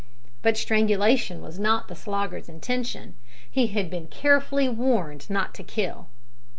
But 0.41 0.57
strangulation 0.57 1.43
was 1.43 1.59
not 1.59 1.87
the 1.87 1.93
Slogger's 1.93 2.49
intention. 2.49 3.13
He 3.47 3.67
had 3.67 3.91
been 3.91 4.07
carefully 4.07 4.67
warned 4.67 5.29
not 5.29 5.53
to 5.53 5.63
kill. 5.63 6.07